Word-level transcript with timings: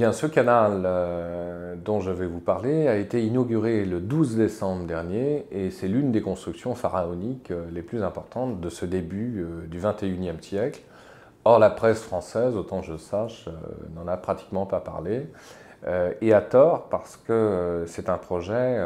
Bien, 0.00 0.12
ce 0.12 0.24
canal 0.24 0.84
euh, 0.86 1.74
dont 1.76 2.00
je 2.00 2.10
vais 2.10 2.26
vous 2.26 2.40
parler 2.40 2.88
a 2.88 2.96
été 2.96 3.22
inauguré 3.22 3.84
le 3.84 4.00
12 4.00 4.36
décembre 4.36 4.86
dernier 4.86 5.44
et 5.50 5.70
c'est 5.70 5.88
l'une 5.88 6.10
des 6.10 6.22
constructions 6.22 6.74
pharaoniques 6.74 7.50
euh, 7.50 7.66
les 7.70 7.82
plus 7.82 8.02
importantes 8.02 8.62
de 8.62 8.70
ce 8.70 8.86
début 8.86 9.42
euh, 9.42 9.66
du 9.66 9.78
21e 9.78 10.40
siècle. 10.40 10.80
Or, 11.44 11.58
la 11.58 11.68
presse 11.68 12.00
française, 12.00 12.56
autant 12.56 12.80
je 12.80 12.96
sache, 12.96 13.50
n'en 13.94 14.08
a 14.08 14.16
pratiquement 14.16 14.64
pas 14.64 14.80
parlé, 14.80 15.26
et 16.22 16.32
à 16.32 16.40
tort 16.40 16.88
parce 16.88 17.18
que 17.18 17.84
c'est 17.86 18.08
un 18.08 18.16
projet 18.16 18.78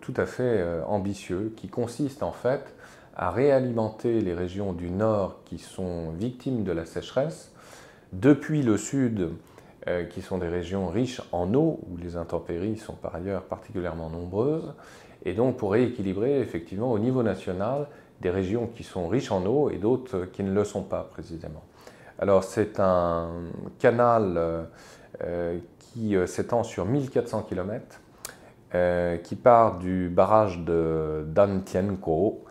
tout 0.00 0.14
à 0.18 0.26
fait 0.26 0.62
ambitieux 0.86 1.52
qui 1.56 1.68
consiste 1.68 2.22
en 2.22 2.32
fait 2.32 2.74
à 3.16 3.30
réalimenter 3.30 4.20
les 4.20 4.34
régions 4.34 4.72
du 4.74 4.90
nord 4.90 5.40
qui 5.46 5.58
sont 5.58 6.10
victimes 6.10 6.64
de 6.64 6.72
la 6.72 6.86
sécheresse 6.86 7.52
depuis 8.12 8.62
le 8.62 8.78
sud 8.78 9.30
euh, 9.88 10.04
qui 10.04 10.22
sont 10.22 10.38
des 10.38 10.46
régions 10.46 10.86
riches 10.86 11.20
en 11.32 11.52
eau, 11.54 11.80
où 11.90 11.96
les 11.96 12.16
intempéries 12.16 12.76
sont 12.76 12.92
par 12.92 13.16
ailleurs 13.16 13.42
particulièrement 13.42 14.10
nombreuses, 14.10 14.74
et 15.24 15.32
donc 15.32 15.56
pour 15.56 15.72
rééquilibrer 15.72 16.38
effectivement 16.38 16.92
au 16.92 17.00
niveau 17.00 17.24
national 17.24 17.88
des 18.20 18.30
régions 18.30 18.68
qui 18.68 18.84
sont 18.84 19.08
riches 19.08 19.32
en 19.32 19.44
eau 19.44 19.70
et 19.70 19.78
d'autres 19.78 20.26
qui 20.26 20.44
ne 20.44 20.52
le 20.52 20.62
sont 20.62 20.84
pas 20.84 21.02
précisément. 21.10 21.64
Alors 22.20 22.44
c'est 22.44 22.78
un 22.78 23.30
canal 23.80 24.34
euh, 24.36 24.62
euh, 25.24 25.58
qui 25.80 26.14
s'étend 26.26 26.62
sur 26.62 26.84
1400 26.84 27.42
km, 27.48 28.00
qui 29.24 29.34
part 29.34 29.78
du 29.78 30.08
barrage 30.08 30.60
de 30.60 31.24
Dantienko 31.26 32.44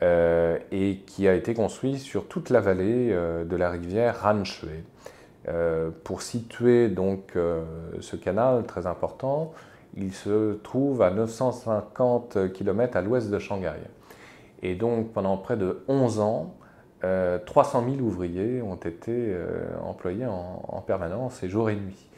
et 0.00 1.02
qui 1.06 1.28
a 1.28 1.34
été 1.34 1.52
construit 1.52 1.98
sur 1.98 2.26
toute 2.26 2.48
la 2.48 2.60
vallée 2.60 3.10
de 3.10 3.56
la 3.56 3.70
rivière 3.70 4.22
Ranchue. 4.22 4.84
Euh, 5.48 5.90
pour 6.04 6.22
situer 6.22 6.88
donc 6.88 7.32
euh, 7.34 7.64
ce 8.00 8.14
canal 8.14 8.64
très 8.64 8.86
important, 8.86 9.52
il 9.96 10.12
se 10.12 10.54
trouve 10.54 11.02
à 11.02 11.10
950 11.10 12.52
km 12.52 12.96
à 12.96 13.02
l'ouest 13.02 13.30
de 13.30 13.38
Shanghai. 13.38 13.80
Et 14.62 14.74
donc 14.74 15.12
pendant 15.12 15.36
près 15.36 15.56
de 15.56 15.82
11 15.88 16.20
ans, 16.20 16.54
300 17.00 17.82
euh, 17.82 17.94
000 17.96 18.06
ouvriers 18.06 18.62
ont 18.62 18.76
été 18.76 19.36
employés 19.84 20.26
en, 20.26 20.80
permanence 20.86 21.42
et 21.42 21.48
jour 21.48 21.68
et 21.68 21.74
nuit. 21.74 22.08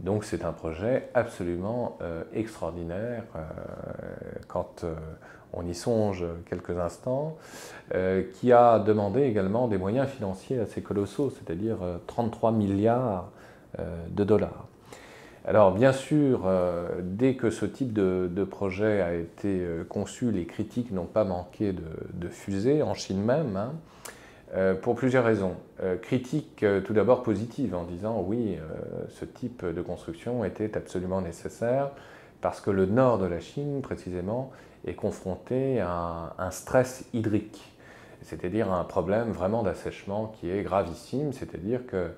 Donc 0.00 0.24
c'est 0.24 0.46
un 0.46 0.52
projet 0.52 1.10
absolument 1.12 1.98
extraordinaire 2.32 3.24
quand 4.48 4.86
on 5.52 5.66
y 5.66 5.74
songe 5.74 6.24
quelques 6.48 6.78
instants, 6.78 7.36
euh, 7.94 8.22
qui 8.34 8.52
a 8.52 8.78
demandé 8.78 9.22
également 9.22 9.66
des 9.66 9.78
moyens 9.78 10.08
financiers 10.08 10.60
assez 10.60 10.80
colossaux, 10.80 11.30
c'est-à-dire 11.30 11.78
33 12.06 12.50
euh, 12.50 12.54
milliards 12.54 13.30
euh, 13.78 14.06
de 14.10 14.22
dollars. 14.24 14.66
Alors 15.44 15.72
bien 15.72 15.92
sûr, 15.92 16.46
dès 17.02 17.34
que 17.34 17.48
ce 17.48 17.64
type 17.64 17.94
de, 17.94 18.44
projet 18.44 19.00
a 19.00 19.14
été 19.14 19.66
conçu, 19.88 20.30
les 20.30 20.44
critiques 20.44 20.92
n'ont 20.92 21.06
pas 21.06 21.24
manqué 21.24 21.72
de, 21.72 22.28
fuser, 22.28 22.82
en 22.82 22.92
Chine 22.92 23.24
même, 23.24 23.56
hein, 23.56 24.74
pour 24.82 24.96
plusieurs 24.96 25.24
raisons. 25.24 25.54
critiques 26.02 26.62
tout 26.84 26.92
d'abord 26.92 27.22
positives 27.22 27.74
en 27.74 27.84
disant 27.84 28.22
oui, 28.24 28.58
ce 29.08 29.24
type 29.24 29.64
de 29.64 29.80
construction 29.80 30.44
était 30.44 30.76
absolument 30.76 31.22
nécessaire 31.22 31.90
parce 32.42 32.60
que 32.60 32.70
le 32.70 32.84
nord 32.84 33.18
de 33.18 33.26
la 33.26 33.40
Chine, 33.40 33.80
précisément, 33.80 34.52
est 34.86 34.94
confronté 34.94 35.80
à 35.80 36.34
un 36.38 36.50
stress 36.50 37.04
hydrique, 37.12 37.62
c'est-à-dire 38.22 38.72
un 38.72 38.84
problème 38.84 39.30
vraiment 39.30 39.62
d'assèchement 39.62 40.32
qui 40.38 40.50
est 40.50 40.62
gravissime, 40.62 41.32
c'est-à-dire 41.32 41.86
que 41.86 42.10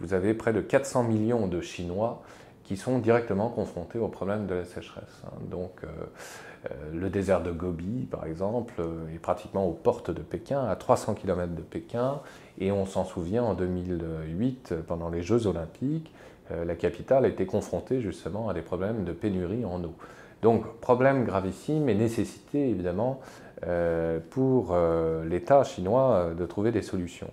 vous 0.00 0.14
avez 0.14 0.34
près 0.34 0.52
de 0.52 0.60
400 0.60 1.04
millions 1.04 1.46
de 1.46 1.60
Chinois 1.60 2.22
qui 2.66 2.76
sont 2.76 2.98
directement 2.98 3.48
confrontés 3.48 3.98
au 3.98 4.08
problème 4.08 4.46
de 4.46 4.54
la 4.54 4.64
sécheresse. 4.64 5.22
Hein. 5.24 5.38
Donc 5.50 5.70
euh, 5.84 5.86
euh, 5.86 6.74
le 6.92 7.08
désert 7.08 7.40
de 7.40 7.52
Gobi, 7.52 8.08
par 8.10 8.26
exemple, 8.26 8.74
euh, 8.80 9.14
est 9.14 9.20
pratiquement 9.20 9.66
aux 9.68 9.72
portes 9.72 10.10
de 10.10 10.20
Pékin, 10.20 10.64
à 10.66 10.74
300 10.74 11.14
km 11.14 11.54
de 11.54 11.62
Pékin, 11.62 12.20
et 12.58 12.72
on 12.72 12.84
s'en 12.84 13.04
souvient 13.04 13.44
en 13.44 13.54
2008, 13.54 14.74
pendant 14.88 15.10
les 15.10 15.22
Jeux 15.22 15.46
olympiques, 15.46 16.12
la 16.50 16.76
capitale 16.76 17.26
été 17.26 17.44
confrontée 17.44 18.00
justement 18.00 18.48
à 18.48 18.54
des 18.54 18.62
problèmes 18.62 19.04
de 19.04 19.12
pénurie 19.12 19.64
en 19.64 19.82
eau. 19.82 19.94
Donc 20.42 20.80
problème 20.80 21.24
gravissime 21.24 21.88
et 21.88 21.94
nécessité 21.94 22.68
évidemment 22.68 23.20
euh, 23.66 24.18
pour 24.30 24.68
euh, 24.72 25.24
l'État 25.24 25.64
chinois 25.64 26.12
euh, 26.12 26.34
de 26.34 26.44
trouver 26.44 26.72
des 26.72 26.82
solutions. 26.82 27.30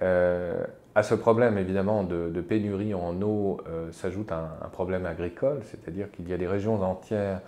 à 0.00 1.02
ce 1.02 1.14
problème 1.14 1.58
évidemment 1.58 2.04
de, 2.04 2.40
pénurie 2.40 2.94
en 2.94 3.20
eau 3.20 3.58
s'ajoute 3.92 4.32
un, 4.32 4.48
un, 4.62 4.68
problème 4.68 5.06
agricole, 5.06 5.60
c'est-à-dire 5.64 6.10
qu'il 6.10 6.28
y 6.28 6.32
a 6.32 6.38
des 6.38 6.46
régions 6.46 6.80
entières 6.82 7.40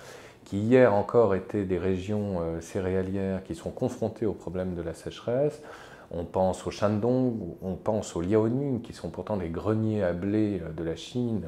qui 0.44 0.58
hier 0.58 0.92
encore 0.92 1.34
étaient 1.34 1.64
des 1.64 1.78
régions 1.78 2.40
céréalières 2.60 3.42
qui 3.44 3.54
sont 3.54 3.70
confrontées 3.70 4.26
au 4.26 4.34
problème 4.34 4.74
de 4.74 4.82
la 4.82 4.94
sécheresse. 4.94 5.62
On 6.10 6.24
pense 6.24 6.66
au 6.66 6.70
Shandong, 6.70 7.34
on 7.62 7.74
pense 7.74 8.16
au 8.16 8.20
Liaoning, 8.20 8.82
qui 8.82 8.92
sont 8.92 9.08
pourtant 9.08 9.36
des 9.36 9.48
greniers 9.48 10.02
à 10.02 10.12
blé 10.12 10.60
de 10.76 10.84
la 10.84 10.96
Chine 10.96 11.42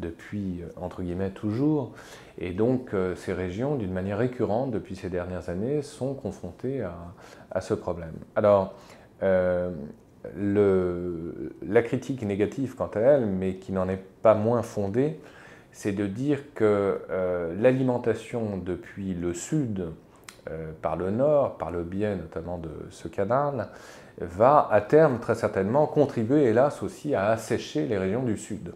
depuis, 0.00 0.62
euh, 0.62 0.68
entre 0.76 1.02
guillemets, 1.02 1.30
toujours. 1.30 1.92
Et 2.38 2.52
donc, 2.52 2.94
euh, 2.94 3.14
ces 3.14 3.32
régions, 3.32 3.76
d'une 3.76 3.92
manière 3.92 4.18
récurrente 4.18 4.70
depuis 4.70 4.96
ces 4.96 5.08
dernières 5.08 5.48
années, 5.48 5.82
sont 5.82 6.14
confrontées 6.14 6.82
à, 7.50 7.60
ce 7.60 7.74
problème. 7.74 8.14
Alors, 8.36 8.74
euh, 9.22 9.70
la 10.36 11.82
critique 11.82 12.22
négative 12.22 12.74
quant 12.76 12.90
à 12.94 13.00
elle, 13.00 13.26
mais 13.26 13.56
qui 13.56 13.72
n'en 13.72 13.88
est 13.88 14.02
pas 14.22 14.34
moins 14.34 14.62
fondée, 14.62 15.18
c'est 15.72 15.92
de 15.92 16.06
dire 16.06 16.54
que 16.54 17.00
l'alimentation 17.58 18.56
depuis 18.58 19.14
le 19.14 19.32
sud 19.32 19.86
par 20.82 20.96
le 20.96 21.10
nord, 21.10 21.56
par 21.56 21.70
le 21.70 21.82
biais 21.82 22.16
notamment 22.16 22.58
de 22.58 22.70
ce 22.90 23.06
canal, 23.06 23.68
va 24.20 24.68
à 24.70 24.80
terme 24.80 25.18
très 25.18 25.34
certainement 25.34 25.86
contribuer, 25.86 26.44
hélas, 26.44 26.82
aussi 26.82 27.14
à 27.14 27.28
assécher 27.28 27.86
les 27.86 27.98
régions 27.98 28.22
du 28.22 28.36
sud 28.36 28.72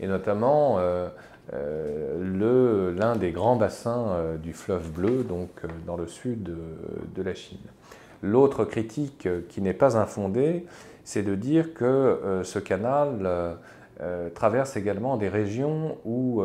et 0.00 0.06
notamment 0.06 0.78
euh, 0.78 1.08
euh, 1.54 2.94
l'un 2.94 3.16
des 3.16 3.32
grands 3.32 3.56
bassins 3.56 4.08
euh, 4.08 4.36
du 4.36 4.52
fleuve 4.52 4.90
bleu, 4.90 5.24
donc 5.24 5.50
dans 5.86 5.96
le 5.96 6.06
sud 6.06 6.42
de, 7.14 7.22
la 7.22 7.34
Chine. 7.34 7.58
L'autre 8.22 8.64
critique 8.64 9.28
qui 9.48 9.60
n'est 9.60 9.74
pas 9.74 9.96
infondée, 9.96 10.66
c'est 11.04 11.22
de 11.22 11.34
dire 11.34 11.72
que 11.72 12.40
ce 12.42 12.58
canal 12.58 13.56
traverse 14.34 14.76
également 14.76 15.16
des 15.16 15.28
régions 15.28 15.98
où 16.04 16.42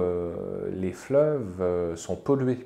les 0.72 0.92
fleuves 0.92 1.96
sont 1.96 2.16
pollués. 2.16 2.66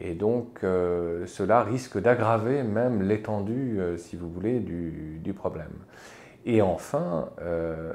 Et 0.00 0.14
donc 0.14 0.60
cela 0.62 1.64
risque 1.64 2.00
d'aggraver 2.00 2.62
même 2.62 3.02
l'étendue, 3.02 3.80
si 3.96 4.14
vous 4.14 4.30
voulez, 4.30 4.60
du 4.60 5.32
problème. 5.34 5.72
Et 6.46 6.62
enfin, 6.62 7.28
euh, 7.42 7.92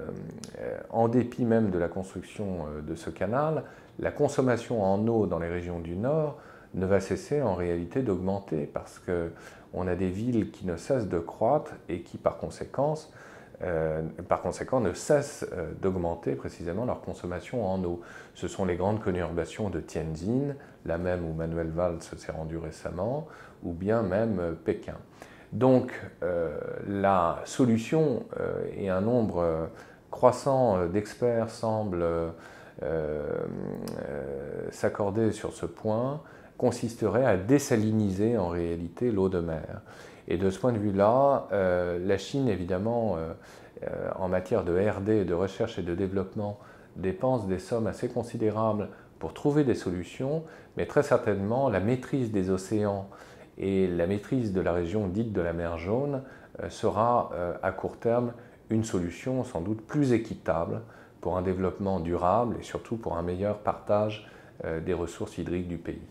en 0.92 1.08
dépit 1.08 1.46
même 1.46 1.72
de 1.72 1.80
la 1.80 1.88
construction 1.88 2.68
euh, 2.68 2.82
de 2.82 2.96
ce 2.96 3.10
canal, 3.10 3.64
la 4.00 4.12
consommation 4.12 4.84
en 4.84 5.08
eau 5.08 5.26
dans 5.26 5.40
les 5.40 5.50
régions 5.50 5.80
du 5.80 5.96
Nord 5.96 6.38
ne 6.76 6.86
va 6.86 7.00
cesser 7.00 7.42
en 7.42 7.56
réalité 7.56 8.04
d'augmenter 8.04 8.70
parce 8.72 9.00
qu'on 9.00 9.88
a 9.88 9.96
des 9.96 10.10
villes 10.10 10.52
qui 10.52 10.68
ne 10.68 10.76
cessent 10.76 11.08
de 11.08 11.20
croître 11.20 11.72
et 11.90 12.02
qui 12.02 12.18
par, 12.18 12.38
euh, 13.64 14.02
par 14.28 14.42
conséquent 14.42 14.80
ne 14.80 14.94
cessent 14.94 15.48
d'augmenter 15.82 16.36
précisément 16.36 16.86
leur 16.86 17.02
consommation 17.02 17.66
en 17.66 17.84
eau. 17.84 18.02
Ce 18.36 18.48
sont 18.48 18.66
les 18.66 18.76
grandes 18.76 19.02
conurbations 19.02 19.70
de 19.70 19.80
Tianjin, 19.80 20.56
la 20.86 20.98
même 20.98 21.26
où 21.26 21.34
Manuel 21.34 21.70
Valls 21.70 22.02
s'est 22.02 22.32
rendu 22.32 22.58
récemment, 22.58 23.28
ou 23.64 23.72
bien 23.72 24.04
même 24.04 24.56
Pékin. 24.66 24.98
Donc 25.54 25.94
la 26.88 27.42
solution, 27.46 28.24
euh, 28.40 28.66
et 28.78 28.90
un 28.90 29.02
nombre 29.02 29.40
euh, 29.40 29.66
croissant 30.12 30.86
d'experts 30.88 31.50
semblent 31.50 32.06
s'accorder 34.72 35.32
sur 35.32 35.54
ce 35.54 35.66
point, 35.66 36.22
consisterait 36.58 37.26
à 37.26 37.38
désaliniser 37.38 38.38
en 38.38 38.50
réalité 38.50 39.12
l'eau 39.12 39.30
de 39.30 39.40
mer. 39.40 39.82
Et 40.28 40.38
de 40.38 40.50
ce 40.50 40.60
point 40.60 40.74
de 40.74 40.78
vue-là, 40.78 41.48
la 41.52 42.18
Chine, 42.18 42.50
évidemment, 42.50 43.18
en 44.18 44.28
matière 44.28 44.66
de 44.66 44.74
RD, 44.78 45.26
de 45.26 45.34
recherche 45.34 45.80
et 45.80 45.84
de 45.84 45.96
développement, 45.96 46.60
dépense 46.98 47.48
des 47.48 47.60
sommes 47.60 47.88
assez 47.88 48.10
considérables 48.10 48.90
pour 49.20 49.34
trouver 49.34 49.64
des 49.64 49.76
solutions, 49.76 50.44
mais 50.78 50.86
très 50.86 51.04
certainement 51.04 51.70
la 51.70 51.80
maîtrise 51.80 52.32
des 52.32 52.50
océans 52.50 53.08
et 53.58 53.88
la 53.88 54.08
maîtrise 54.08 54.54
de 54.54 54.62
la 54.62 54.74
région 54.74 55.08
dite 55.08 55.32
de 55.32 55.42
la 55.42 55.54
mer 55.54 55.78
jaune 55.78 56.24
euh, 56.62 56.70
sera 56.70 57.32
euh, 57.34 57.54
à 57.64 57.72
court 57.72 57.98
terme 57.98 58.34
une 58.70 58.84
solution 58.84 59.44
sans 59.44 59.62
doute 59.62 59.82
plus 59.82 60.14
équitable 60.14 60.82
pour 61.22 61.38
un 61.38 61.42
développement 61.42 62.00
durable 62.00 62.58
et 62.60 62.64
surtout 62.64 62.98
pour 62.98 63.18
un 63.18 63.22
meilleur 63.22 63.60
partage 63.60 64.30
euh, 64.64 64.80
des 64.80 64.94
ressources 64.94 65.38
hydriques 65.38 65.68
du 65.68 65.78
pays. 65.78 66.02